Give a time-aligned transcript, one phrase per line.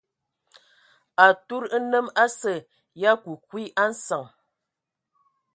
[1.25, 2.53] Atud nnəm asə
[3.01, 4.23] ya kuiki a nsəŋ.